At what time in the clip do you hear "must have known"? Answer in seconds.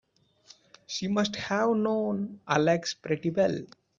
1.07-2.39